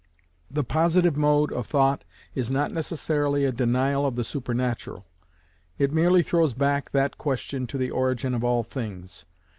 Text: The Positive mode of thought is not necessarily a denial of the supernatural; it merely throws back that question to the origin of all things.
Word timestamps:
The 0.49 0.63
Positive 0.63 1.15
mode 1.15 1.53
of 1.53 1.67
thought 1.67 2.05
is 2.33 2.49
not 2.49 2.71
necessarily 2.71 3.45
a 3.45 3.51
denial 3.51 4.03
of 4.03 4.15
the 4.15 4.23
supernatural; 4.23 5.05
it 5.77 5.93
merely 5.93 6.23
throws 6.23 6.55
back 6.55 6.89
that 6.89 7.19
question 7.19 7.67
to 7.67 7.77
the 7.77 7.91
origin 7.91 8.33
of 8.33 8.43
all 8.43 8.63
things. 8.63 9.25